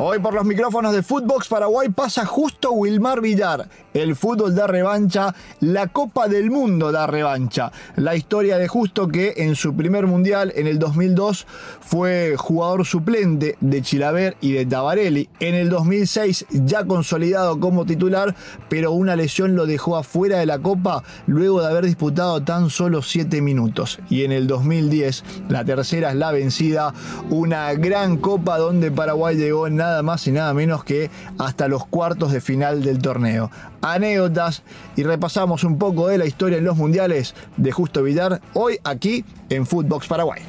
Hoy 0.00 0.20
por 0.20 0.32
los 0.32 0.44
micrófonos 0.44 0.94
de 0.94 1.02
Footbox 1.02 1.48
Paraguay 1.48 1.88
pasa 1.88 2.24
justo 2.24 2.70
Wilmar 2.70 3.20
Villar. 3.20 3.68
El 3.98 4.14
fútbol 4.14 4.54
da 4.54 4.68
revancha, 4.68 5.34
la 5.58 5.88
Copa 5.88 6.28
del 6.28 6.52
Mundo 6.52 6.92
da 6.92 7.08
revancha. 7.08 7.72
La 7.96 8.14
historia 8.14 8.56
de 8.56 8.68
Justo 8.68 9.08
que 9.08 9.34
en 9.38 9.56
su 9.56 9.74
primer 9.74 10.06
mundial 10.06 10.52
en 10.54 10.68
el 10.68 10.78
2002 10.78 11.48
fue 11.80 12.36
jugador 12.36 12.86
suplente 12.86 13.56
de 13.60 13.82
Chilaver 13.82 14.36
y 14.40 14.52
de 14.52 14.66
Tabarelli. 14.66 15.28
En 15.40 15.56
el 15.56 15.68
2006 15.68 16.46
ya 16.50 16.84
consolidado 16.84 17.58
como 17.58 17.86
titular, 17.86 18.36
pero 18.68 18.92
una 18.92 19.16
lesión 19.16 19.56
lo 19.56 19.66
dejó 19.66 19.96
afuera 19.96 20.38
de 20.38 20.46
la 20.46 20.60
Copa 20.60 21.02
luego 21.26 21.60
de 21.60 21.66
haber 21.66 21.84
disputado 21.84 22.40
tan 22.44 22.70
solo 22.70 23.02
7 23.02 23.42
minutos. 23.42 23.98
Y 24.08 24.22
en 24.22 24.30
el 24.30 24.46
2010, 24.46 25.24
la 25.48 25.64
tercera 25.64 26.10
es 26.10 26.16
la 26.16 26.30
vencida, 26.30 26.94
una 27.30 27.74
gran 27.74 28.16
Copa 28.18 28.58
donde 28.58 28.92
Paraguay 28.92 29.36
llegó 29.36 29.68
nada 29.68 30.04
más 30.04 30.24
y 30.28 30.30
nada 30.30 30.54
menos 30.54 30.84
que 30.84 31.10
hasta 31.36 31.66
los 31.66 31.84
cuartos 31.84 32.30
de 32.30 32.40
final 32.40 32.84
del 32.84 32.98
torneo. 32.98 33.50
Anécdotas 33.92 34.62
y 34.96 35.02
repasamos 35.02 35.64
un 35.64 35.78
poco 35.78 36.08
de 36.08 36.18
la 36.18 36.26
historia 36.26 36.58
en 36.58 36.64
los 36.64 36.76
mundiales 36.76 37.34
de 37.56 37.72
Justo 37.72 38.02
Villar 38.02 38.40
hoy 38.54 38.78
aquí 38.84 39.24
en 39.48 39.66
Footbox 39.66 40.06
Paraguay. 40.06 40.42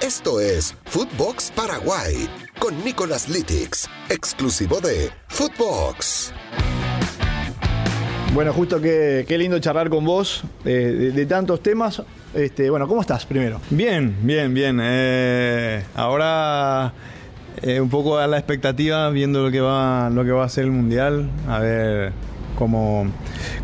Esto 0.00 0.40
es 0.40 0.74
Footbox 0.86 1.50
Paraguay 1.50 2.28
con 2.58 2.84
Nicolás 2.84 3.28
Litix, 3.28 3.88
exclusivo 4.08 4.80
de 4.80 5.10
Footbox. 5.28 6.32
Bueno, 8.34 8.52
justo 8.52 8.80
que 8.80 9.24
qué 9.26 9.38
lindo 9.38 9.58
charlar 9.58 9.88
con 9.88 10.04
vos 10.04 10.44
eh, 10.64 10.70
de, 10.70 11.12
de, 11.12 11.26
tantos 11.26 11.62
temas. 11.62 12.02
Este, 12.34 12.68
bueno, 12.70 12.86
¿cómo 12.86 13.00
estás 13.00 13.24
primero? 13.24 13.60
Bien, 13.70 14.14
bien, 14.22 14.52
bien. 14.52 14.78
Eh, 14.82 15.82
ahora 15.94 16.92
eh, 17.62 17.80
un 17.80 17.88
poco 17.88 18.18
a 18.18 18.26
la 18.26 18.38
expectativa, 18.38 19.08
viendo 19.10 19.42
lo 19.42 19.50
que 19.50 19.60
va, 19.60 20.10
lo 20.10 20.24
que 20.24 20.30
va 20.30 20.44
a 20.44 20.48
ser 20.48 20.64
el 20.64 20.70
mundial, 20.70 21.28
a 21.48 21.58
ver 21.58 22.12
cómo, 22.58 23.06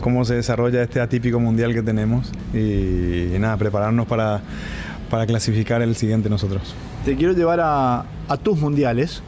cómo 0.00 0.24
se 0.24 0.36
desarrolla 0.36 0.82
este 0.82 1.00
atípico 1.00 1.40
mundial 1.40 1.74
que 1.74 1.82
tenemos 1.82 2.30
y, 2.52 3.34
y 3.34 3.36
nada, 3.40 3.56
prepararnos 3.56 4.06
para, 4.06 4.40
para, 5.10 5.26
clasificar 5.26 5.82
el 5.82 5.96
siguiente 5.96 6.30
nosotros. 6.30 6.74
Te 7.04 7.16
quiero 7.16 7.32
llevar 7.32 7.58
a, 7.60 8.04
a 8.28 8.36
tus 8.36 8.58
mundiales. 8.58 9.22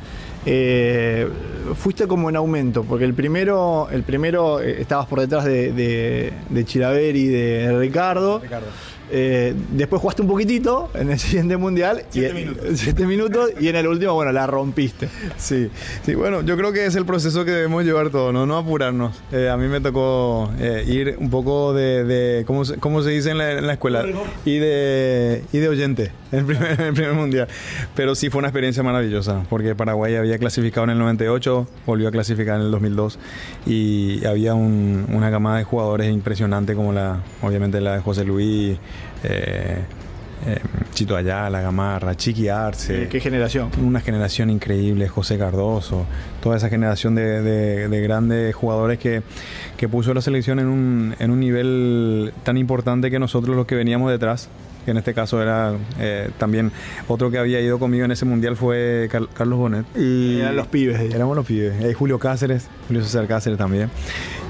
Eh, 0.48 1.28
fuiste 1.74 2.06
como 2.06 2.30
en 2.30 2.36
aumento, 2.36 2.84
porque 2.84 3.04
el 3.04 3.14
primero, 3.14 3.88
el 3.90 4.04
primero 4.04 4.60
eh, 4.60 4.80
estabas 4.80 5.06
por 5.06 5.18
detrás 5.18 5.44
de, 5.44 5.72
de, 5.72 6.32
de 6.48 7.12
y 7.16 7.26
de 7.26 7.76
Ricardo. 7.76 8.38
Ricardo. 8.38 8.68
Eh, 9.10 9.54
después 9.70 10.00
jugaste 10.02 10.22
un 10.22 10.28
poquitito 10.28 10.90
en 10.94 11.10
el 11.10 11.18
siguiente 11.26 11.56
mundial. 11.56 12.04
Siete 12.10 12.30
y, 12.30 12.44
minutos. 12.44 12.64
Siete 12.74 13.06
minutos 13.06 13.50
y 13.60 13.68
en 13.68 13.76
el 13.76 13.86
último, 13.86 14.14
bueno, 14.14 14.32
la 14.32 14.46
rompiste. 14.46 15.08
Sí, 15.36 15.70
sí, 16.04 16.14
bueno, 16.14 16.42
yo 16.42 16.56
creo 16.56 16.72
que 16.72 16.86
es 16.86 16.96
el 16.96 17.06
proceso 17.06 17.44
que 17.44 17.50
debemos 17.50 17.84
llevar 17.84 18.10
todos, 18.10 18.32
no, 18.32 18.46
no 18.46 18.56
apurarnos. 18.56 19.16
Eh, 19.32 19.48
a 19.48 19.56
mí 19.56 19.68
me 19.68 19.80
tocó 19.80 20.50
eh, 20.58 20.84
ir 20.86 21.16
un 21.18 21.30
poco 21.30 21.72
de, 21.72 22.04
de 22.04 22.44
¿cómo, 22.44 22.64
se, 22.64 22.76
¿cómo, 22.78 23.02
se, 23.02 23.10
dice 23.10 23.30
en 23.30 23.38
la, 23.38 23.52
en 23.52 23.66
la 23.66 23.74
escuela? 23.74 24.04
Y 24.44 24.58
de, 24.58 25.42
y 25.52 25.58
de 25.58 25.68
oyente 25.68 26.12
en 26.25 26.25
el, 26.32 26.44
primer, 26.44 26.80
el 26.80 26.92
primer 26.92 27.14
mundial. 27.14 27.48
Pero 27.94 28.14
sí 28.14 28.30
fue 28.30 28.38
una 28.40 28.48
experiencia 28.48 28.82
maravillosa, 28.82 29.44
porque 29.48 29.74
Paraguay 29.74 30.16
había 30.16 30.38
clasificado 30.38 30.84
en 30.84 30.90
el 30.90 30.98
98, 30.98 31.66
volvió 31.86 32.08
a 32.08 32.10
clasificar 32.10 32.56
en 32.56 32.66
el 32.66 32.70
2002 32.70 33.18
y 33.66 34.24
había 34.24 34.54
un, 34.54 35.06
una 35.12 35.30
camada 35.30 35.58
de 35.58 35.64
jugadores 35.64 36.12
impresionante 36.12 36.74
como 36.74 36.92
la, 36.92 37.22
obviamente 37.42 37.80
la 37.80 37.94
de 37.94 38.00
José 38.00 38.24
Luis. 38.24 38.78
Eh, 39.24 39.78
eh, 40.46 40.60
Chito 40.92 41.16
Ayala, 41.16 41.60
Gamarra, 41.60 42.14
Chiqui 42.14 42.48
Arce. 42.48 43.08
¿Qué 43.08 43.20
generación? 43.20 43.70
Una 43.82 44.00
generación 44.00 44.50
increíble, 44.50 45.08
José 45.08 45.38
Cardoso, 45.38 46.06
toda 46.42 46.56
esa 46.56 46.68
generación 46.68 47.14
de, 47.14 47.42
de, 47.42 47.88
de 47.88 48.00
grandes 48.02 48.54
jugadores 48.54 48.98
que, 48.98 49.22
que, 49.76 49.88
puso 49.88 50.12
la 50.14 50.20
selección 50.20 50.60
en 50.60 50.66
un, 50.66 51.16
en 51.18 51.30
un 51.30 51.40
nivel 51.40 52.32
tan 52.44 52.58
importante 52.58 53.10
que 53.10 53.18
nosotros 53.18 53.56
los 53.56 53.66
que 53.66 53.74
veníamos 53.74 54.10
detrás 54.10 54.48
que 54.86 54.92
en 54.92 54.96
este 54.98 55.12
caso 55.12 55.42
era 55.42 55.74
eh, 55.98 56.30
también 56.38 56.70
otro 57.08 57.30
que 57.30 57.38
había 57.38 57.60
ido 57.60 57.78
conmigo 57.78 58.04
en 58.04 58.12
ese 58.12 58.24
mundial 58.24 58.56
fue 58.56 59.08
Car 59.10 59.28
Carlos 59.34 59.58
Bonet. 59.58 59.84
Y 59.96 60.38
eran 60.38 60.56
los 60.56 60.68
pibes. 60.68 60.98
Ahí. 60.98 61.10
Éramos 61.12 61.36
los 61.36 61.44
pibes. 61.44 61.84
Ahí 61.84 61.92
Julio 61.92 62.18
Cáceres, 62.20 62.68
Julio 62.86 63.02
César 63.02 63.26
Cáceres 63.26 63.58
también. 63.58 63.90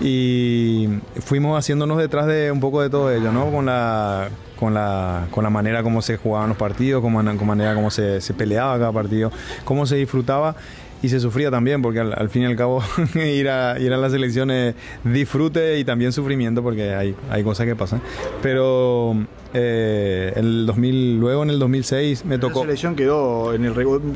Y 0.00 0.88
fuimos 1.20 1.58
haciéndonos 1.58 1.96
detrás 1.96 2.26
de 2.26 2.52
un 2.52 2.60
poco 2.60 2.82
de 2.82 2.90
todo 2.90 3.10
ello, 3.10 3.32
¿no? 3.32 3.50
Con 3.50 3.64
la, 3.64 4.28
con 4.60 4.74
la, 4.74 5.26
con 5.30 5.42
la 5.42 5.48
manera 5.50 5.82
como 5.82 6.02
se 6.02 6.18
jugaban 6.18 6.50
los 6.50 6.58
partidos, 6.58 7.00
con, 7.00 7.14
con 7.38 7.46
manera 7.46 7.74
como 7.74 7.90
se, 7.90 8.20
se 8.20 8.34
peleaba 8.34 8.78
cada 8.78 8.92
partido, 8.92 9.32
cómo 9.64 9.86
se 9.86 9.96
disfrutaba 9.96 10.54
y 11.02 11.08
se 11.08 11.20
sufría 11.20 11.50
también, 11.50 11.82
porque 11.82 12.00
al, 12.00 12.12
al 12.16 12.28
fin 12.30 12.42
y 12.42 12.46
al 12.46 12.56
cabo 12.56 12.82
ir, 13.14 13.48
a, 13.48 13.78
ir 13.78 13.92
a 13.92 13.96
las 13.96 14.12
elecciones 14.12 14.74
disfrute 15.04 15.78
y 15.78 15.84
también 15.84 16.12
sufrimiento, 16.12 16.62
porque 16.62 16.94
hay, 16.94 17.14
hay 17.30 17.42
cosas 17.42 17.66
que 17.66 17.76
pasan. 17.76 18.00
Pero 18.42 19.16
eh, 19.58 20.34
el 20.36 20.66
2000, 20.66 21.18
luego 21.18 21.42
en 21.42 21.48
el 21.48 21.58
2006 21.58 22.26
me 22.26 22.38
tocó... 22.38 22.60
La 22.60 22.66
selección 22.66 22.94
quedó 22.94 23.54
en 23.54 23.64
el... 23.64 23.72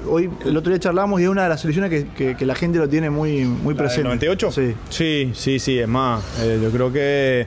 Hoy, 0.07 0.29
el 0.45 0.57
otro 0.57 0.71
día 0.71 0.79
charlamos 0.79 1.19
y 1.19 1.25
es 1.25 1.31
una 1.31 1.45
de 1.45 1.49
las 1.49 1.63
selecciones 1.63 1.89
que, 1.91 2.09
que, 2.09 2.37
que 2.37 2.45
la 2.45 2.55
gente 2.55 2.79
lo 2.79 2.91
tiene 2.91 3.09
muy, 3.09 3.45
muy 3.45 3.73
presente. 3.75 4.03
¿El 4.03 4.19
98? 4.19 4.53
Sí. 4.53 4.75
Sí, 4.91 5.31
sí, 5.35 5.59
sí, 5.59 5.79
es 5.79 5.89
más, 5.89 6.23
eh, 6.43 6.61
yo 6.63 6.71
creo 6.71 6.93
que... 6.93 7.47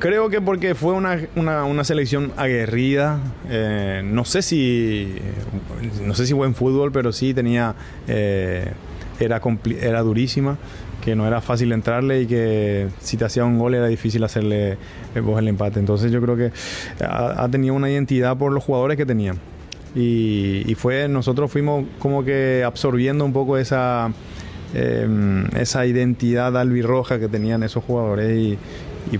Creo 0.00 0.28
que 0.28 0.40
porque 0.40 0.74
fue 0.74 0.92
una, 0.92 1.20
una, 1.36 1.64
una 1.64 1.84
selección 1.84 2.32
aguerrida, 2.36 3.20
eh, 3.48 4.02
no 4.04 4.24
sé 4.24 4.42
si 4.42 5.14
no 6.04 6.14
sé 6.14 6.26
si 6.26 6.34
buen 6.34 6.54
fútbol, 6.54 6.92
pero 6.92 7.12
sí 7.12 7.32
tenía 7.32 7.74
eh, 8.08 8.72
era, 9.20 9.40
era 9.80 10.02
durísima, 10.02 10.58
que 11.02 11.14
no 11.14 11.26
era 11.26 11.40
fácil 11.40 11.72
entrarle 11.72 12.22
y 12.22 12.26
que 12.26 12.88
si 13.00 13.16
te 13.16 13.26
hacía 13.26 13.44
un 13.44 13.58
gol 13.58 13.74
era 13.74 13.88
difícil 13.88 14.24
hacerle 14.24 14.78
eh, 15.14 15.20
vos 15.20 15.38
el 15.38 15.48
empate. 15.48 15.80
Entonces 15.80 16.10
yo 16.10 16.22
creo 16.22 16.36
que 16.36 16.52
ha, 17.04 17.44
ha 17.44 17.48
tenido 17.50 17.74
una 17.74 17.90
identidad 17.90 18.36
por 18.36 18.52
los 18.52 18.64
jugadores 18.64 18.96
que 18.96 19.04
tenían. 19.04 19.38
Y, 19.94 20.74
fue, 20.76 21.08
nosotros 21.08 21.50
fuimos 21.50 21.84
como 21.98 22.24
que 22.24 22.62
absorbiendo 22.64 23.24
un 23.24 23.32
poco 23.32 23.58
esa, 23.58 24.10
eh, 24.74 25.06
esa 25.58 25.84
identidad 25.84 26.56
albirroja 26.56 27.18
que 27.18 27.28
tenían 27.28 27.62
esos 27.62 27.84
jugadores 27.84 28.36
y, 28.36 28.58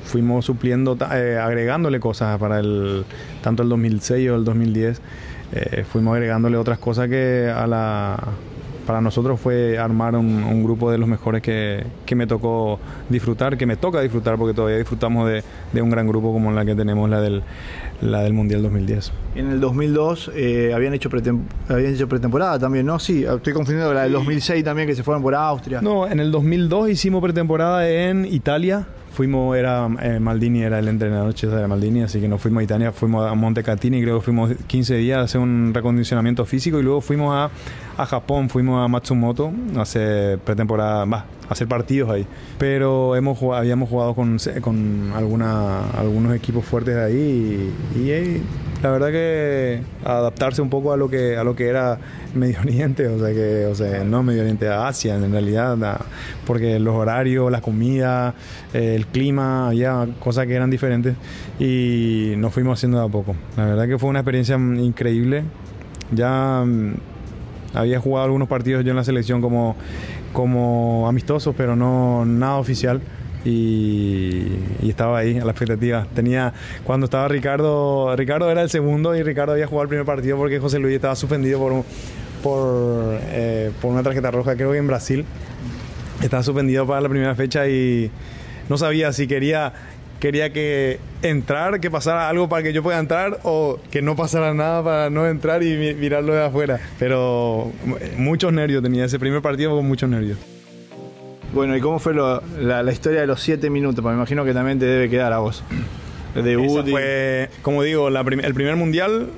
fuimos 0.05 0.47
supliendo, 0.47 0.97
eh, 1.13 1.39
agregándole 1.43 2.01
cosas 2.01 2.39
para 2.39 2.61
el, 2.61 3.05
tanto 3.43 3.63
el 3.63 3.69
2006 3.69 4.31
o 4.31 4.37
el 4.37 4.45
2010, 4.45 5.03
eh, 5.53 5.85
fuimos 5.91 6.15
agregándole 6.15 6.57
otras 6.57 6.79
cosas 6.79 7.09
que 7.09 7.53
a 7.55 7.67
la, 7.67 8.17
para 8.87 9.01
nosotros 9.01 9.41
fue 9.41 9.79
armar 9.79 10.17
un, 10.17 10.43
un 10.43 10.65
grupo 10.65 10.91
de 10.91 10.99
los 10.99 11.09
mejores 11.09 11.43
que, 11.43 11.85
que, 12.05 12.15
me 12.15 12.27
tocó 12.27 12.79
disfrutar, 13.09 13.57
que 13.57 13.67
me 13.67 13.77
toca 13.77 14.01
disfrutar 14.01 14.37
porque 14.37 14.55
todavía 14.55 14.79
disfrutamos 14.79 15.29
de, 15.29 15.43
de 15.73 15.83
un 15.83 15.91
gran 15.91 16.07
grupo 16.07 16.33
como 16.33 16.51
la 16.53 16.65
que 16.65 16.75
tenemos, 16.75 17.09
la 17.09 17.21
del, 17.21 17.43
la 18.01 18.23
del 18.23 18.33
Mundial 18.33 18.63
2010. 18.63 19.13
En 19.35 19.51
el 19.51 19.61
2002 19.61 20.33
eh, 20.35 20.73
habían, 20.75 20.95
hecho 20.95 21.11
habían 21.69 21.95
hecho 21.95 22.09
pretemporada 22.09 22.59
también, 22.59 22.87
¿no? 22.87 22.99
Sí, 22.99 23.25
estoy 23.25 23.53
confundiendo 23.53 23.89
con 23.89 23.97
la 23.97 24.03
del 24.03 24.13
2006 24.13 24.65
también 24.65 24.89
que 24.89 24.95
se 24.95 25.03
fueron 25.03 25.23
por 25.23 25.35
Austria. 25.35 25.81
No, 25.81 26.07
en 26.07 26.21
el 26.21 26.31
2002 26.31 26.91
hicimos 26.91 27.23
pretemporada 27.23 27.89
en 27.89 28.27
Italia, 28.27 28.87
fuimos, 29.13 29.57
era 29.57 29.89
eh, 30.03 30.19
Maldini, 30.19 30.63
era 30.63 30.79
el 30.79 30.89
entrenador 30.89 31.35
de 31.35 31.69
Maldini, 31.69 32.03
así 32.03 32.21
que 32.21 32.29
nos 32.29 32.41
fuimos 32.41 32.63
a 32.63 32.65
Italia, 32.65 32.93
fuimos 32.93 33.31
a 33.31 33.35
Montecatini, 33.35 34.03
creo 34.03 34.19
que 34.19 34.25
fuimos 34.25 34.53
15 34.67 34.97
días 34.97 35.19
a 35.19 35.23
hacer 35.23 35.41
un 35.41 35.73
recondicionamiento 35.75 36.45
físico 36.45 36.81
y 36.81 36.83
luego 36.83 37.01
fuimos 37.01 37.35
a, 37.35 37.51
a 38.03 38.07
Japón, 38.07 38.49
fuimos 38.49 38.85
a 38.85 38.89
Matsumoto 38.89 39.53
a 39.77 39.83
hacer 39.83 40.39
pretemporada, 40.39 41.05
va, 41.05 41.25
a 41.49 41.53
hacer 41.53 41.69
partidos 41.69 42.11
ahí. 42.11 42.27
Pero 42.59 43.15
hemos 43.17 43.39
jugado, 43.39 43.61
habíamos 43.61 43.89
jugado 43.89 44.15
con, 44.15 44.39
con 44.61 45.13
alguna, 45.15 45.91
algunos 45.91 46.35
equipos 46.35 46.65
fuertes 46.65 46.95
de 46.95 47.05
ahí 47.05 47.73
y, 47.95 47.99
y, 48.01 48.13
y, 48.13 48.43
la 48.83 48.91
verdad 48.91 49.11
que 49.13 49.81
adaptarse 50.05 50.61
un 50.61 50.69
poco 50.69 50.93
a 50.93 50.97
lo 50.97 51.09
que, 51.09 51.37
a 51.37 51.45
lo 51.45 51.55
que 51.55 51.69
era 51.69 51.99
Medio 52.35 52.59
Oriente, 52.63 53.07
o 53.07 53.19
sea 53.19 53.33
que, 53.33 53.67
o 53.67 53.75
sea, 53.75 54.03
no 54.05 54.23
Medio 54.23 54.43
Oriente, 54.43 54.69
Asia 54.69 55.15
en 55.15 55.31
realidad, 55.31 55.77
porque 56.47 56.79
los 56.81 56.95
horarios, 56.95 57.51
la 57.51 57.61
comida, 57.61 58.35
eh, 58.75 58.95
el 58.97 59.07
clima, 59.07 59.69
había 59.69 60.09
cosas 60.19 60.47
que 60.47 60.55
eran 60.55 60.71
diferentes 60.71 61.15
y 61.61 62.35
nos 62.39 62.53
fuimos 62.53 62.79
haciendo 62.79 62.99
de 62.99 63.07
a 63.07 63.09
poco. 63.09 63.37
La 63.57 63.67
verdad 63.67 63.87
que 63.87 63.99
fue 63.99 64.11
una 64.11 64.21
experiencia 64.21 64.57
increíble. 64.57 65.45
Ya 66.11 66.65
mm, 66.67 66.95
había 67.75 68.01
jugado 68.01 68.27
algunos 68.27 68.49
partidos 68.49 68.85
yo 68.85 68.91
en 68.91 68.97
la 68.97 69.05
selección 69.05 69.41
como, 69.41 69.77
como 70.33 71.09
amistosos, 71.09 71.55
pero 71.57 71.77
no 71.77 72.25
nada 72.25 72.57
oficial. 72.57 73.01
Y, 73.45 74.47
estaba 74.89 75.19
ahí 75.19 75.39
a 75.39 75.45
la 75.45 75.53
expectativa. 75.53 76.07
Tenía 76.15 76.53
cuando 76.85 77.05
estaba 77.05 77.29
Ricardo, 77.29 78.15
Ricardo 78.17 78.51
era 78.51 78.63
el 78.63 78.71
segundo 78.71 79.15
y 79.17 79.23
Ricardo 79.23 79.53
había 79.53 79.67
jugado 79.67 79.85
el 79.85 79.89
primer 79.89 80.07
partido 80.07 80.37
porque 80.37 80.59
José 80.59 80.79
Luis 80.79 80.97
estaba 80.97 81.17
suspendido 81.17 81.59
por, 81.59 81.85
por, 82.43 83.19
eh, 83.31 83.71
por 83.81 83.91
una 83.91 84.03
tarjeta 84.03 84.31
roja, 84.31 84.55
creo 84.55 84.73
que 84.73 84.79
en 84.79 84.87
Brasil. 84.87 85.25
Estaba 86.23 86.43
suspendido 86.43 86.87
para 86.87 87.01
la 87.01 87.09
primera 87.09 87.35
fecha 87.35 87.67
y 87.69 88.11
no 88.69 88.79
sabía 88.79 89.13
si 89.13 89.27
quería 89.27 89.73
quería 90.23 90.53
que 90.53 91.01
entrar, 91.23 91.81
que 91.81 91.91
pasara 91.91 92.29
algo 92.29 92.49
para 92.49 92.63
que 92.63 92.73
yo 92.73 92.81
pueda 92.81 93.01
entrar 93.01 93.41
o 93.43 93.81
que 93.91 94.03
no 94.03 94.15
pasara 94.15 94.55
nada 94.55 94.85
para 94.85 95.11
no 95.11 95.27
entrar 95.27 95.65
y 95.65 95.97
mirarlo 95.97 96.33
de 96.33 96.45
afuera. 96.45 96.79
Pero 97.01 97.73
muchos 98.17 98.53
nervios 98.53 98.85
tenía 98.85 99.05
ese 99.05 99.19
primer 99.19 99.43
partido 99.43 99.75
con 99.75 99.85
muchos 99.85 100.09
nervios. 100.09 100.39
Bueno, 101.53 101.77
¿y 101.77 101.81
cómo 101.81 101.99
fue 101.99 102.15
la, 102.15 102.93
historia 102.93 103.21
de 103.21 103.27
los 103.27 103.41
siete 103.41 103.69
minutos? 103.69 104.05
Me 104.05 104.13
imagino 104.13 104.45
que 104.45 104.55
también 104.55 104.79
te 104.79 104.87
debe 104.87 105.11
quedar 105.11 105.33
a 105.33 105.39
vos. 105.39 105.63
Debut. 106.35 106.89
fue, 106.89 107.51
como 107.61 107.83
digo, 107.83 108.09
el 108.09 108.55
primer 108.55 108.77
mundial 108.77 109.29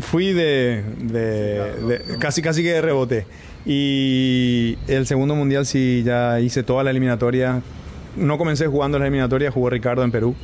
fui 0.00 0.32
de, 0.32 0.84
casi 2.18 2.42
casi 2.42 2.62
que 2.62 2.72
de 2.72 2.80
rebote. 2.80 3.26
Y 3.66 4.78
el 4.88 5.06
segundo 5.06 5.34
mundial 5.34 5.66
sí 5.66 6.02
ya 6.04 6.40
hice 6.40 6.62
toda 6.62 6.84
la 6.84 6.90
eliminatoria. 6.90 7.62
No 8.16 8.38
comencé 8.38 8.66
jugando 8.66 8.98
la 8.98 9.06
eliminatoria, 9.06 9.50
jugó 9.50 9.70
Ricardo 9.70 10.04
en 10.04 10.10
Perú. 10.10 10.34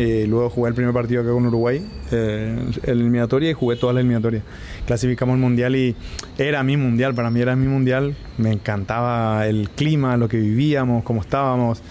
Y 0.00 0.26
luego 0.26 0.48
jugué 0.48 0.70
el 0.70 0.74
primer 0.74 0.94
partido 0.94 1.20
acá 1.20 1.30
con 1.30 1.44
Uruguay, 1.44 1.86
eh, 2.10 2.58
el 2.84 3.00
eliminatoria, 3.00 3.50
y 3.50 3.52
jugué 3.52 3.76
toda 3.76 3.92
la 3.92 4.00
eliminatoria. 4.00 4.42
Clasificamos 4.86 5.34
el 5.34 5.40
mundial 5.40 5.76
y 5.76 5.94
era 6.38 6.62
mi 6.62 6.78
mundial, 6.78 7.14
para 7.14 7.30
mí 7.30 7.38
era 7.42 7.54
mi 7.54 7.68
mundial. 7.68 8.16
Me 8.38 8.50
encantaba 8.50 9.46
el 9.46 9.68
clima, 9.68 10.16
lo 10.16 10.26
que 10.26 10.38
vivíamos, 10.38 11.04
cómo 11.04 11.20
estábamos. 11.20 11.82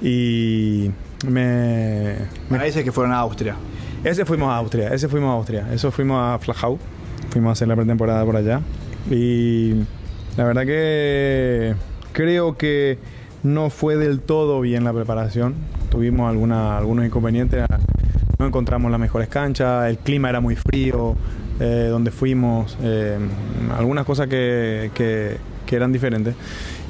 Y 0.00 0.92
me. 1.26 2.14
me... 2.48 2.58
Parece 2.58 2.84
que 2.84 2.92
fueron 2.92 3.12
a 3.12 3.18
Austria. 3.18 3.56
Ese 4.04 4.24
fuimos 4.24 4.48
a 4.48 4.58
Austria, 4.58 4.94
ese 4.94 5.08
fuimos 5.08 5.30
a 5.30 5.32
Austria. 5.32 5.66
Eso 5.72 5.90
fuimos 5.90 6.22
a 6.22 6.38
Flachau. 6.38 6.78
Fuimos 7.30 7.48
a 7.48 7.52
hacer 7.54 7.66
la 7.66 7.74
pretemporada 7.74 8.24
por 8.24 8.36
allá. 8.36 8.60
Y 9.10 9.74
la 10.36 10.44
verdad 10.44 10.64
que 10.64 11.74
creo 12.12 12.56
que 12.56 12.98
no 13.42 13.68
fue 13.68 13.96
del 13.96 14.20
todo 14.20 14.60
bien 14.60 14.84
la 14.84 14.92
preparación. 14.92 15.56
Tuvimos 15.92 16.30
alguna, 16.30 16.78
algunos 16.78 17.04
inconvenientes. 17.04 17.66
No 18.38 18.46
encontramos 18.46 18.90
las 18.90 18.98
mejores 18.98 19.28
canchas, 19.28 19.90
el 19.90 19.98
clima 19.98 20.30
era 20.30 20.40
muy 20.40 20.56
frío, 20.56 21.14
eh, 21.60 21.88
donde 21.90 22.10
fuimos, 22.10 22.78
eh, 22.82 23.18
algunas 23.76 24.06
cosas 24.06 24.26
que, 24.26 24.90
que, 24.94 25.36
eran 25.70 25.92
diferentes. 25.92 26.34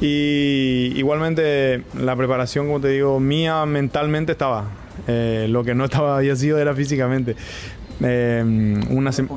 Y 0.01 0.93
igualmente 0.97 1.83
la 2.01 2.17
preparación, 2.17 2.67
como 2.67 2.81
te 2.81 2.89
digo, 2.89 3.19
mía 3.19 3.67
mentalmente 3.67 4.33
estaba. 4.33 4.67
Eh, 5.09 5.47
lo 5.49 5.65
que 5.65 5.75
no 5.75 5.85
estaba 5.85 6.19
había 6.19 6.37
sido 6.37 6.59
era 6.59 6.73
físicamente. 6.75 7.35
Eh, 8.01 8.81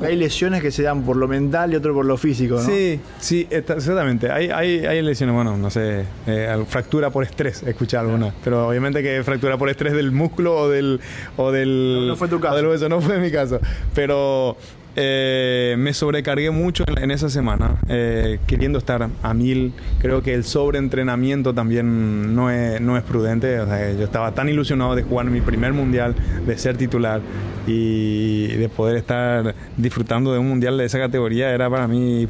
hay 0.02 0.16
lesiones 0.16 0.62
que 0.62 0.70
se 0.70 0.82
dan 0.82 1.02
por 1.02 1.16
lo 1.16 1.28
mental 1.28 1.72
y 1.72 1.76
otro 1.76 1.94
por 1.94 2.04
lo 2.04 2.16
físico, 2.16 2.54
¿no? 2.56 2.60
Sí, 2.60 3.00
sí, 3.18 3.46
exactamente. 3.50 4.30
Hay, 4.30 4.50
hay, 4.50 4.86
hay 4.86 5.02
lesiones, 5.02 5.34
bueno, 5.34 5.56
no 5.56 5.70
sé, 5.70 6.04
eh, 6.26 6.64
fractura 6.68 7.10
por 7.10 7.24
estrés, 7.24 7.62
escuché 7.62 7.96
alguna. 7.96 8.32
Pero 8.42 8.68
obviamente 8.68 9.02
que 9.02 9.22
fractura 9.22 9.56
por 9.56 9.68
estrés 9.68 9.92
del 9.92 10.12
músculo 10.12 10.56
o 10.56 10.68
del. 10.68 11.00
O 11.36 11.52
del 11.52 12.08
no, 12.08 12.16
fue 12.16 12.28
tu 12.28 12.40
caso. 12.40 12.56
hueso, 12.68 12.88
no 12.88 13.00
fue 13.00 13.18
mi 13.18 13.30
caso. 13.30 13.60
Pero 13.94 14.56
eh, 14.96 15.76
me 15.78 15.92
sobrecargué 15.92 16.50
mucho 16.50 16.84
en, 16.88 17.10
esa 17.10 17.28
semana, 17.28 17.76
eh, 17.88 18.38
queriendo 18.46 18.78
estar 18.78 19.08
a 19.22 19.34
mil. 19.34 19.74
Creo 20.00 20.22
que 20.22 20.32
el 20.34 20.44
sobreentrenamiento 20.44 21.52
también 21.52 22.34
no 22.34 22.50
es, 22.50 22.80
no 22.80 22.96
es 22.96 23.02
prudente. 23.02 23.58
yo 23.98 24.04
estaba 24.04 24.32
tan 24.32 24.48
ilusionado 24.48 24.94
de 24.94 25.02
jugar 25.02 25.26
mi 25.26 25.42
primer 25.42 25.74
mundial, 25.74 26.14
de 26.46 26.56
ser 26.56 26.76
titular 26.76 27.20
y 27.66 28.48
de 28.48 28.68
poder 28.70 28.96
estar 28.96 29.54
disfrutando 29.76 30.32
de 30.32 30.38
un 30.38 30.48
mundial 30.48 30.78
de 30.78 30.86
esa 30.86 30.98
categoría. 30.98 31.52
Era 31.52 31.68
para 31.68 31.86
mí 31.86 32.26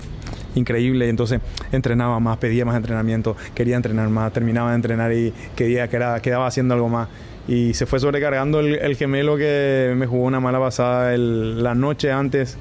increíble. 0.56 1.08
Entonces 1.08 1.40
entrenaba 1.72 2.18
más, 2.20 2.38
pedía 2.38 2.64
más 2.64 2.76
entrenamiento, 2.76 3.36
quería 3.54 3.76
entrenar 3.76 4.08
más, 4.08 4.32
terminaba 4.32 4.70
de 4.70 4.76
entrenar 4.76 5.12
y 5.12 5.32
quería, 5.54 5.88
quedaba 5.88 6.46
haciendo 6.46 6.74
algo 6.74 6.88
más 6.88 7.08
y 7.48 7.74
se 7.74 7.86
fue 7.86 8.00
sobrecargando 8.00 8.60
el, 8.60 8.96
gemelo 8.96 9.36
que 9.36 9.94
me 9.96 10.06
jugó 10.06 10.24
una 10.24 10.40
mala 10.40 10.58
pasada 10.58 11.16
la 11.16 11.74
noche 11.74 12.10
antes 12.10 12.58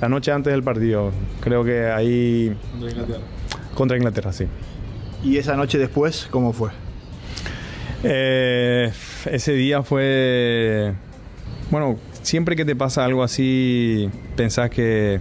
la 0.00 0.08
noche 0.08 0.32
antes 0.32 0.52
del 0.52 0.62
partido. 0.62 1.12
Creo 1.40 1.64
que 1.64 1.86
ahí 1.86 2.54
contra 2.72 2.90
Inglaterra. 2.90 3.24
contra 3.74 3.96
Inglaterra 3.96 4.32
sí. 4.32 4.46
Y 5.22 5.38
esa 5.38 5.56
noche 5.56 5.78
después 5.78 6.28
cómo 6.30 6.52
fue 6.52 6.70
eh, 8.02 8.92
ese 9.30 9.52
día 9.52 9.82
fue 9.82 10.92
bueno 11.70 11.98
siempre 12.22 12.56
que 12.56 12.66
te 12.66 12.76
pasa 12.76 13.04
algo 13.04 13.22
así 13.22 14.10
pensás 14.36 14.68
que 14.68 15.20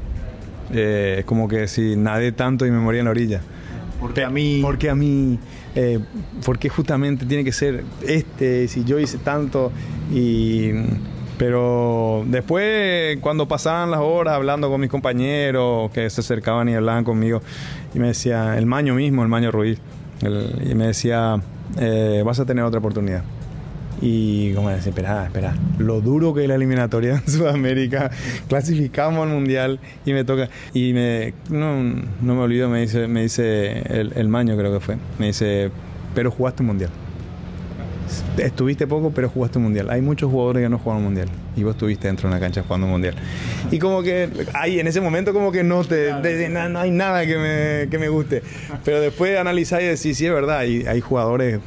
eh, 0.73 1.23
como 1.25 1.47
que 1.47 1.69
si 1.69 1.95
nadé 1.95 2.33
tanto 2.33 2.65
y 2.65 2.71
me 2.71 2.79
moría 2.79 2.99
en 2.99 3.05
la 3.05 3.11
orilla 3.11 3.41
porque 4.03 4.25
a 4.25 4.29
mí 4.29 4.59
porque 4.61 4.89
a 4.89 4.95
mí 4.95 5.39
eh, 5.75 5.97
porque 6.45 6.67
justamente 6.67 7.25
tiene 7.25 7.45
que 7.45 7.53
ser 7.53 7.85
este, 8.05 8.67
si 8.67 8.83
yo 8.83 8.99
hice 8.99 9.17
tanto 9.17 9.71
y... 10.11 10.71
Pero 11.37 12.23
después, 12.27 13.17
cuando 13.19 13.47
pasaban 13.47 13.89
las 13.89 14.01
horas 14.01 14.35
hablando 14.35 14.69
con 14.69 14.79
mis 14.79 14.89
compañeros 14.89 15.89
que 15.91 16.07
se 16.11 16.21
acercaban 16.21 16.69
y 16.69 16.75
hablaban 16.75 17.03
conmigo, 17.03 17.41
y 17.93 17.99
me 17.99 18.07
decía, 18.07 18.55
el 18.55 18.67
Maño 18.67 18.93
mismo, 18.93 19.23
el 19.23 19.29
Maño 19.29 19.51
Ruiz, 19.51 19.79
y 20.21 20.75
me 20.75 20.85
decía, 20.85 21.41
eh, 21.79 22.21
vas 22.23 22.39
a 22.39 22.45
tener 22.45 22.63
otra 22.63 22.79
oportunidad. 22.79 23.23
Y 24.05 24.51
como 24.53 24.69
decía, 24.69 24.89
espera, 24.89 25.23
espera, 25.23 25.55
lo 25.77 26.01
duro 26.01 26.33
que 26.33 26.41
es 26.41 26.49
la 26.49 26.55
eliminatoria 26.55 27.13
en 27.13 27.25
Sudamérica, 27.31 28.11
clasificamos 28.49 29.25
al 29.25 29.29
Mundial 29.29 29.79
y 30.05 30.11
me 30.11 30.25
toca, 30.25 30.49
y 30.73 30.91
me, 30.91 31.33
no, 31.49 31.81
no 31.81 32.35
me 32.35 32.41
olvido, 32.41 32.67
me 32.67 32.81
dice, 32.81 33.07
me 33.07 33.21
dice 33.21 33.81
el, 33.87 34.11
el 34.17 34.27
Maño 34.27 34.57
creo 34.57 34.73
que 34.73 34.81
fue, 34.81 34.97
me 35.19 35.27
dice, 35.27 35.71
pero 36.13 36.31
jugaste 36.31 36.63
un 36.63 36.67
Mundial. 36.67 36.89
Estuviste 38.37 38.87
poco, 38.87 39.11
pero 39.11 39.29
jugaste 39.29 39.57
un 39.57 39.63
mundial. 39.63 39.89
Hay 39.89 40.01
muchos 40.01 40.29
jugadores 40.29 40.61
que 40.61 40.69
no 40.69 40.77
jugaron 40.77 40.99
un 40.99 41.05
mundial. 41.05 41.29
Y 41.55 41.63
vos 41.63 41.73
estuviste 41.73 42.07
dentro 42.07 42.29
de 42.29 42.35
una 42.35 42.39
cancha 42.39 42.61
jugando 42.61 42.85
un 42.85 42.91
mundial. 42.91 43.15
Y 43.71 43.79
como 43.79 44.03
que 44.03 44.29
ahí 44.53 44.79
en 44.79 44.87
ese 44.87 45.01
momento 45.01 45.33
como 45.33 45.51
que 45.51 45.63
no 45.63 45.83
te 45.83 46.11
no 46.49 46.79
hay 46.79 46.91
nada 46.91 47.25
que 47.25 47.37
me, 47.37 47.89
que 47.89 47.97
me 47.97 48.09
guste. 48.09 48.43
Pero 48.83 48.99
después 48.99 49.39
analizar 49.39 49.81
y 49.81 49.85
decir, 49.85 50.13
sí, 50.13 50.25
es 50.25 50.33
verdad, 50.33 50.59
hay, 50.59 50.85
hay 50.85 50.99
jugadores 50.99 51.59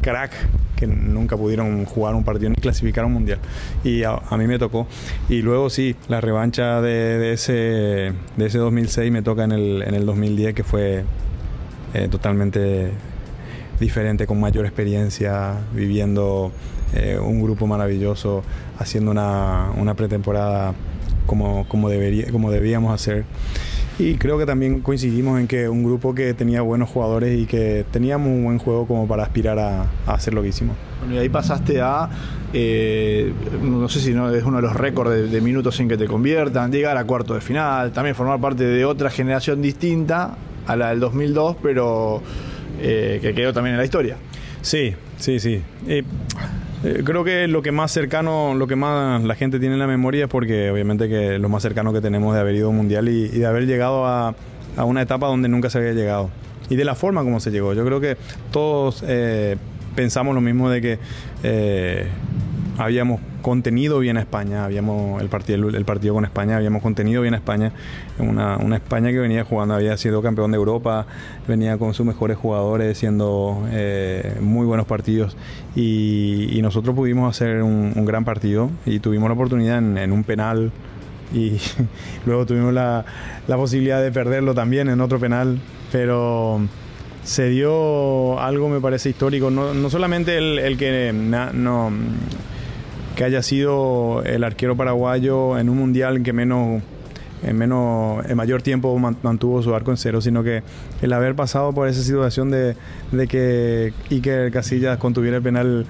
crack 0.00 0.32
que 0.80 0.86
nunca 0.86 1.36
pudieron 1.36 1.84
jugar 1.84 2.14
un 2.14 2.24
partido 2.24 2.48
ni 2.48 2.56
clasificar 2.56 3.04
un 3.04 3.12
mundial. 3.12 3.38
Y 3.84 4.02
a, 4.02 4.18
mí 4.38 4.46
me 4.46 4.58
tocó. 4.58 4.86
Y 5.28 5.42
luego 5.42 5.68
sí, 5.68 5.94
la 6.08 6.22
revancha 6.22 6.80
de, 6.80 7.34
ese, 7.34 7.52
de 7.52 8.46
ese 8.46 8.58
2006 8.58 9.12
me 9.12 9.22
toca 9.22 9.44
en 9.44 9.52
el, 9.52 9.82
en 9.82 9.94
el 9.94 10.06
2010, 10.06 10.54
que 10.54 10.64
fue 10.64 11.04
eh, 11.92 12.08
totalmente 12.10 12.90
diferente, 13.78 14.26
con 14.26 14.40
mayor 14.40 14.64
experiencia, 14.64 15.58
viviendo 15.74 16.50
eh, 16.94 17.18
un 17.22 17.42
grupo 17.42 17.66
maravilloso, 17.66 18.42
haciendo 18.78 19.10
una, 19.10 19.70
una 19.76 19.94
pretemporada 19.94 20.74
como, 21.26 21.68
como, 21.68 21.90
debería, 21.90 22.30
como 22.32 22.50
debíamos 22.50 22.94
hacer. 22.94 23.24
Y 24.00 24.14
creo 24.14 24.38
que 24.38 24.46
también 24.46 24.80
coincidimos 24.80 25.38
en 25.38 25.46
que 25.46 25.68
un 25.68 25.84
grupo 25.84 26.14
que 26.14 26.32
tenía 26.32 26.62
buenos 26.62 26.88
jugadores 26.88 27.38
y 27.38 27.44
que 27.44 27.84
teníamos 27.90 28.28
un 28.28 28.44
buen 28.44 28.58
juego 28.58 28.86
como 28.86 29.06
para 29.06 29.24
aspirar 29.24 29.58
a, 29.58 29.90
hacer 30.06 30.32
lo 30.32 30.40
que 30.40 30.48
hicimos. 30.48 30.74
Bueno, 31.00 31.16
y 31.16 31.18
ahí 31.18 31.28
pasaste 31.28 31.82
a, 31.82 32.08
eh, 32.54 33.30
no 33.62 33.90
sé 33.90 34.00
si 34.00 34.14
no 34.14 34.30
es 34.34 34.42
uno 34.42 34.56
de 34.56 34.62
los 34.62 34.74
récords 34.74 35.30
de, 35.30 35.40
minutos 35.42 35.78
en 35.80 35.88
que 35.88 35.98
te 35.98 36.06
conviertan, 36.06 36.72
llegar 36.72 36.96
a 36.96 37.04
cuarto 37.04 37.34
de 37.34 37.42
final, 37.42 37.92
también 37.92 38.16
formar 38.16 38.40
parte 38.40 38.64
de 38.64 38.86
otra 38.86 39.10
generación 39.10 39.60
distinta 39.60 40.34
a 40.66 40.76
la 40.76 40.88
del 40.88 41.00
2002, 41.00 41.56
pero 41.62 42.22
eh, 42.80 43.18
que 43.20 43.34
quedó 43.34 43.52
también 43.52 43.74
en 43.74 43.80
la 43.80 43.84
historia. 43.84 44.16
Sí, 44.62 44.94
sí, 45.18 45.38
sí. 45.38 45.60
Eh, 45.86 46.04
eh, 46.82 47.02
creo 47.04 47.24
que 47.24 47.46
lo 47.46 47.60
que 47.60 47.72
más 47.72 47.92
cercano, 47.92 48.54
lo 48.54 48.66
que 48.66 48.76
más 48.76 49.22
la 49.22 49.34
gente 49.34 49.60
tiene 49.60 49.74
en 49.74 49.80
la 49.80 49.86
memoria 49.86 50.24
es 50.24 50.30
porque 50.30 50.70
obviamente 50.70 51.08
que 51.08 51.38
lo 51.38 51.48
más 51.50 51.62
cercano 51.62 51.92
que 51.92 52.00
tenemos 52.00 52.34
de 52.34 52.40
haber 52.40 52.54
ido 52.54 52.68
a 52.68 52.70
un 52.70 52.76
mundial 52.76 53.08
y, 53.08 53.28
de 53.28 53.46
haber 53.46 53.66
llegado 53.66 54.06
a, 54.06 54.34
una 54.78 55.02
etapa 55.02 55.26
donde 55.26 55.48
nunca 55.48 55.68
se 55.68 55.78
había 55.78 55.92
llegado. 55.92 56.30
Y 56.70 56.76
de 56.76 56.84
la 56.84 56.94
forma 56.94 57.22
como 57.22 57.40
se 57.40 57.50
llegó. 57.50 57.74
Yo 57.74 57.84
creo 57.84 58.00
que 58.00 58.16
todos 58.50 59.04
eh, 59.06 59.56
pensamos 59.94 60.34
lo 60.34 60.40
mismo 60.40 60.70
de 60.70 60.80
que 60.80 60.98
eh, 61.42 62.06
habíamos 62.78 63.20
contenido 63.40 63.98
bien 63.98 64.16
a 64.16 64.20
España, 64.20 64.64
habíamos 64.64 65.20
el 65.20 65.28
partido, 65.28 65.68
el, 65.68 65.84
partido 65.84 66.14
con 66.14 66.24
España, 66.24 66.56
habíamos 66.56 66.82
contenido 66.82 67.22
bien 67.22 67.34
a 67.34 67.38
España, 67.38 67.72
una, 68.18 68.56
una, 68.56 68.76
España 68.76 69.10
que 69.10 69.18
venía 69.18 69.44
jugando, 69.44 69.74
había 69.74 69.96
sido 69.96 70.22
campeón 70.22 70.50
de 70.50 70.56
Europa, 70.56 71.06
venía 71.48 71.78
con 71.78 71.94
sus 71.94 72.06
mejores 72.06 72.36
jugadores, 72.36 72.98
siendo 72.98 73.66
eh, 73.70 74.36
muy 74.40 74.66
buenos 74.66 74.86
partidos. 74.86 75.36
Y, 75.74 76.58
nosotros 76.60 76.94
pudimos 76.94 77.34
hacer 77.34 77.62
un, 77.62 78.04
gran 78.04 78.24
partido 78.24 78.70
y 78.84 79.00
tuvimos 79.00 79.28
la 79.30 79.34
oportunidad 79.34 79.78
en, 79.78 80.12
un 80.12 80.24
penal. 80.24 80.72
Y 81.32 81.58
luego 82.26 82.44
tuvimos 82.44 82.74
la, 82.74 83.04
la 83.48 83.56
posibilidad 83.56 84.02
de 84.02 84.12
perderlo 84.12 84.54
también 84.54 84.88
en 84.90 85.00
otro 85.00 85.18
penal, 85.18 85.58
pero 85.90 86.60
se 87.24 87.48
dio 87.48 88.40
algo 88.40 88.68
me 88.68 88.80
parece 88.80 89.10
histórico, 89.10 89.50
no, 89.50 89.74
no 89.74 89.90
solamente 89.90 90.38
el, 90.38 90.58
el 90.58 90.76
que 90.76 91.12
no, 91.12 91.90
que 93.16 93.24
haya 93.24 93.42
sido 93.42 94.22
el 94.24 94.44
arquero 94.44 94.76
paraguayo 94.76 95.58
en 95.58 95.68
un 95.68 95.78
mundial 95.78 96.22
que 96.22 96.32
menos 96.32 96.82
en 97.42 97.56
menos, 97.56 98.24
en 98.28 98.36
mayor 98.36 98.62
tiempo 98.62 98.98
mantuvo 98.98 99.62
su 99.62 99.74
arco 99.74 99.90
en 99.90 99.96
cero, 99.96 100.20
sino 100.20 100.42
que 100.42 100.62
el 101.00 101.12
haber 101.12 101.34
pasado 101.34 101.72
por 101.72 101.88
esa 101.88 102.02
situación 102.02 102.50
de, 102.50 102.76
de 103.12 103.26
que 103.26 103.92
Iker 104.10 104.50
Casillas 104.50 104.98
contuviera 104.98 105.38
el 105.38 105.42
penal 105.42 105.86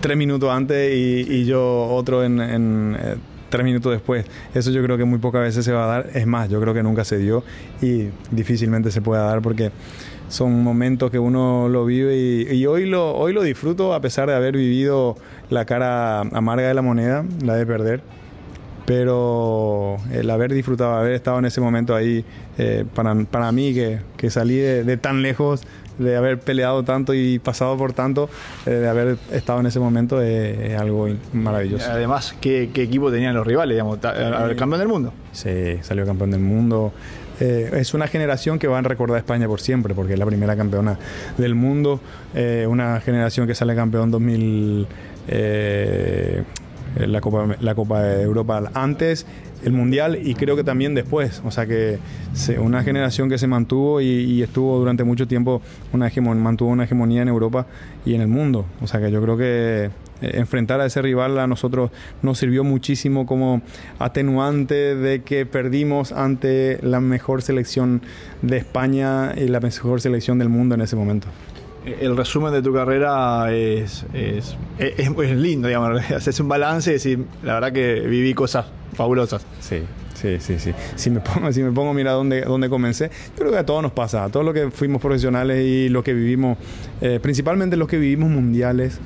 tres 0.00 0.16
minutos 0.16 0.50
antes 0.50 0.92
y, 0.94 1.44
yo 1.44 1.86
otro 1.90 2.24
en, 2.24 2.40
eh, 2.40 3.16
tres 3.48 3.64
minutos 3.64 3.92
después. 3.92 4.26
Eso 4.54 4.70
yo 4.70 4.82
creo 4.82 4.98
que 4.98 5.04
muy 5.04 5.18
pocas 5.18 5.42
veces 5.42 5.64
se 5.64 5.72
va 5.72 5.84
a 5.84 5.86
dar. 5.86 6.10
Es 6.14 6.26
más, 6.26 6.48
yo 6.48 6.60
creo 6.60 6.74
que 6.74 6.82
nunca 6.82 7.04
se 7.04 7.18
dio 7.18 7.44
y 7.80 8.08
difícilmente 8.30 8.90
se 8.90 9.00
pueda 9.00 9.22
dar 9.24 9.42
porque 9.42 9.70
son 10.28 10.62
momentos 10.62 11.10
que 11.10 11.18
uno 11.18 11.68
lo 11.68 11.84
vive 11.84 12.16
y, 12.16 12.66
hoy, 12.66 12.86
lo, 12.86 13.14
hoy 13.14 13.32
lo 13.32 13.42
disfruto 13.42 13.94
a 13.94 14.00
pesar 14.00 14.28
de 14.28 14.34
haber 14.34 14.56
vivido 14.56 15.16
la 15.50 15.64
cara 15.64 16.20
amarga 16.20 16.68
de 16.68 16.74
la 16.74 16.82
moneda, 16.82 17.24
la 17.42 17.54
de 17.54 17.66
perder 17.66 18.02
pero 18.84 19.96
el 20.12 20.28
haber 20.30 20.52
disfrutado, 20.52 20.94
haber 20.94 21.12
estado 21.12 21.38
en 21.38 21.46
ese 21.46 21.60
momento 21.60 21.94
ahí, 21.94 22.24
eh, 22.58 22.84
para, 22.94 23.14
para, 23.24 23.50
mí 23.52 23.72
que, 23.72 24.00
que 24.16 24.30
salí 24.30 24.56
de, 24.56 24.96
tan 24.96 25.22
lejos, 25.22 25.62
de 25.98 26.16
haber 26.16 26.38
peleado 26.40 26.82
tanto 26.82 27.14
y 27.14 27.38
pasado 27.38 27.76
por 27.76 27.92
tanto, 27.92 28.28
eh, 28.66 28.70
de 28.70 28.88
haber 28.88 29.16
estado 29.32 29.60
en 29.60 29.66
ese 29.66 29.80
momento 29.80 30.20
es, 30.20 30.78
algo 30.78 31.08
maravilloso. 31.32 31.90
Además, 31.90 32.34
¿qué, 32.40 32.64
equipo 32.74 33.10
tenían 33.10 33.34
los 33.34 33.46
rivales? 33.46 33.74
Digamos, 33.74 33.98
el 34.02 34.56
campeón 34.56 34.80
del 34.80 34.88
mundo. 34.88 35.12
Sí, 35.32 35.78
salió 35.82 36.04
campeón 36.04 36.32
del 36.32 36.40
mundo. 36.40 36.92
Eh, 37.40 37.70
es 37.74 37.94
una 37.94 38.06
generación 38.06 38.58
que 38.58 38.66
va 38.66 38.78
a 38.78 38.82
recordar 38.82 39.16
a 39.16 39.18
España 39.18 39.46
por 39.46 39.60
siempre, 39.60 39.94
porque 39.94 40.12
es 40.12 40.18
la 40.18 40.26
primera 40.26 40.56
campeona 40.56 40.98
del 41.36 41.54
mundo, 41.54 42.00
una 42.68 43.00
generación 43.00 43.46
que 43.46 43.54
sale 43.54 43.74
campeón 43.74 44.10
2000. 44.10 44.86
Eh, 46.96 47.06
la 47.06 47.20
Copa, 47.20 47.56
la 47.60 47.74
Copa 47.74 48.02
de 48.02 48.22
Europa 48.22 48.70
antes, 48.72 49.26
el 49.64 49.72
Mundial 49.72 50.18
y 50.22 50.34
creo 50.34 50.54
que 50.56 50.64
también 50.64 50.94
después. 50.94 51.42
O 51.44 51.50
sea 51.50 51.66
que 51.66 51.98
una 52.58 52.82
generación 52.82 53.28
que 53.28 53.38
se 53.38 53.46
mantuvo 53.46 54.00
y, 54.00 54.42
estuvo 54.42 54.78
durante 54.78 55.04
mucho 55.04 55.26
tiempo, 55.26 55.60
una 55.92 56.10
mantuvo 56.20 56.70
una 56.70 56.84
hegemonía 56.84 57.22
en 57.22 57.28
Europa 57.28 57.66
y 58.04 58.14
en 58.14 58.20
el 58.20 58.28
mundo. 58.28 58.66
O 58.80 58.86
sea 58.86 59.00
que 59.00 59.10
yo 59.10 59.20
creo 59.22 59.36
que 59.36 59.84
eh, 59.86 59.90
enfrentar 60.32 60.80
a 60.80 60.86
ese 60.86 61.02
rival 61.02 61.38
a 61.38 61.46
nosotros 61.46 61.90
nos 62.22 62.38
sirvió 62.38 62.64
muchísimo 62.64 63.26
como 63.26 63.62
atenuante 63.98 64.96
de 64.96 65.22
que 65.22 65.46
perdimos 65.46 66.12
ante 66.12 66.78
la 66.82 67.00
mejor 67.00 67.42
selección 67.42 68.02
de 68.42 68.58
España 68.58 69.34
y 69.36 69.48
la 69.48 69.60
mejor 69.60 70.00
selección 70.00 70.38
del 70.38 70.48
mundo 70.48 70.74
en 70.74 70.80
ese 70.80 70.96
momento 70.96 71.28
el 71.84 72.16
resumen 72.16 72.52
de 72.52 72.62
tu 72.62 72.72
carrera 72.72 73.52
es, 73.52 74.06
es, 74.14 74.56
lindo, 75.36 75.68
digamos. 75.68 76.10
Haces 76.10 76.40
un 76.40 76.48
balance 76.48 76.90
y 76.90 76.92
decir, 76.94 77.24
la 77.42 77.54
verdad 77.54 77.72
que 77.72 78.00
viví 78.00 78.34
cosas 78.34 78.66
fabulosas. 78.94 79.44
Sí, 79.60 79.82
sí, 80.14 80.38
sí, 80.40 80.58
sí. 80.58 80.72
Si 80.96 81.10
me 81.10 81.20
pongo, 81.20 81.52
si 81.52 81.62
me 81.62 81.72
pongo 81.72 81.90
a 81.90 81.94
mirar 81.94 82.14
dónde, 82.14 82.42
dónde 82.42 82.68
comencé, 82.68 83.10
yo 83.30 83.36
creo 83.36 83.52
que 83.52 83.58
a 83.58 83.66
todos 83.66 83.82
nos 83.82 83.92
pasa, 83.92 84.24
a 84.24 84.28
todos 84.30 84.46
los 84.46 84.54
que 84.54 84.70
fuimos 84.70 85.00
profesionales 85.00 85.64
y 85.64 85.88
los 85.88 86.02
que 86.04 86.14
vivimos, 86.14 86.56
eh, 87.00 87.20
principalmente 87.22 87.76
los 87.76 87.88
que 87.88 87.98
vivimos 87.98 88.30
mundiales. 88.30 88.98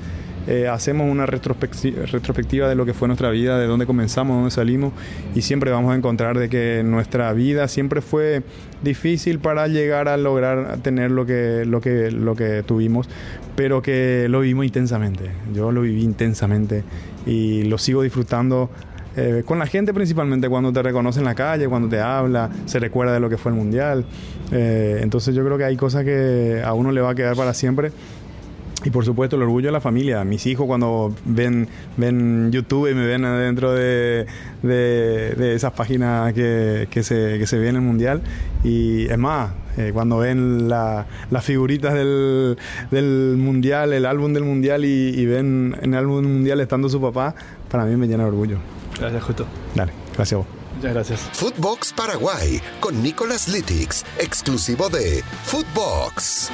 Eh, 0.49 0.67
hacemos 0.67 1.11
una 1.11 1.27
retrospectiva 1.27 2.69
de 2.71 2.75
lo 2.75 2.87
que 2.87 2.95
fue 2.95 3.07
nuestra 3.07 3.29
vida, 3.29 3.59
de 3.59 3.67
dónde 3.67 3.85
comenzamos, 3.85 4.35
dónde 4.35 4.51
salimos, 4.51 4.95
y 5.35 5.43
siempre 5.43 5.71
vamos 5.71 5.93
a 5.93 5.95
encontrar 5.95 6.39
de 6.39 6.49
que 6.49 6.83
nuestra 6.87 7.31
vida 7.35 7.69
siempre 7.69 8.01
fue 8.01 8.43
difícil 8.83 9.41
para 9.41 9.69
llegar 9.69 10.09
a 10.09 10.17
lograr 10.17 10.79
tener 10.79 11.11
lo 11.11 11.27
que, 11.27 11.67
lo 11.67 11.83
que, 11.83 12.11
lo 12.11 12.35
que 12.35 12.63
tuvimos, 12.63 13.11
pero 13.57 13.83
que 13.83 14.27
lo 14.31 14.41
vivimos 14.41 14.65
intensamente. 14.65 15.33
Yo 15.53 15.71
lo 15.71 15.83
viví 15.83 16.03
intensamente 16.03 16.83
y 17.27 17.65
lo 17.65 17.77
sigo 17.77 18.01
disfrutando 18.01 18.71
eh, 19.17 19.43
con 19.45 19.59
la 19.59 19.67
gente 19.67 19.93
principalmente 19.93 20.49
cuando 20.49 20.73
te 20.73 20.81
reconoce 20.81 21.19
en 21.19 21.25
la 21.25 21.35
calle, 21.35 21.69
cuando 21.69 21.89
te 21.89 22.01
habla, 22.01 22.51
se 22.67 22.79
recuerda 22.79 23.13
de 23.13 23.21
lo 23.21 23.29
que 23.29 23.37
fue 23.37 23.51
el 23.51 23.59
mundial. 23.59 24.05
Eh, 24.53 25.01
entonces 25.03 25.35
yo 25.35 25.45
creo 25.45 25.59
que 25.59 25.65
hay 25.65 25.77
cosas 25.77 26.05
que 26.05 26.63
a 26.65 26.73
uno 26.73 26.93
le 26.93 27.01
va 27.01 27.11
a 27.11 27.15
quedar 27.15 27.37
para 27.37 27.53
siempre 27.53 27.91
y 28.85 28.91
por 28.91 29.05
supuesto 29.05 29.37
el 29.37 29.43
orgullo 29.43 29.69
de 29.69 29.73
la 29.73 29.81
familia. 29.81 30.25
Mis 30.25 30.47
hijos 30.47 30.67
cuando 30.67 31.15
ven, 31.25 31.69
ven 31.97 32.51
YouTube 32.53 32.91
y 32.91 32.95
me 32.95 33.07
ven 33.07 33.25
adentro 33.25 33.73
de, 33.73 34.27
de, 34.63 35.55
esas 35.55 35.73
páginas 35.73 36.33
que, 36.33 36.89
que, 36.91 37.03
se, 37.03 37.39
que 37.39 37.47
se 37.47 37.59
ven 37.59 37.71
en 37.71 37.77
el 37.77 37.83
Mundial. 37.83 38.23
Y 38.63 39.07
es 39.07 39.19
más, 39.19 39.51
eh, 39.77 39.91
cuando 39.93 40.19
ven 40.19 40.69
las 40.69 41.07
figuritas 41.43 41.95
del, 41.95 42.57
del, 42.91 43.37
Mundial, 43.37 43.93
el 43.93 44.07
álbum 44.07 44.33
del 44.33 44.45
Mundial 44.45 44.85
y, 44.85 45.27
ven 45.27 45.77
en 45.81 45.95
el 45.95 45.99
álbum 45.99 46.25
Mundial 46.25 46.61
estando 46.61 46.89
su 46.89 47.01
papá, 47.01 47.35
para 47.71 47.85
mí 47.85 47.97
me 47.97 48.07
llena 48.07 48.25
de 48.25 48.31
orgullo. 48.31 48.59
Gracias, 48.99 49.23
Justo. 49.23 49.47
Dale, 49.75 49.93
gracias 50.15 50.33
a 50.33 50.37
vos. 50.37 50.47
Muchas 50.77 50.93
gracias. 50.93 51.21
Footbox 51.33 51.93
Paraguay 51.93 52.61
con 52.79 53.03
Nicolas 53.03 53.49
Litix, 53.49 54.05
exclusivo 54.19 54.89
de 54.89 55.25
Footbox. 55.45 56.51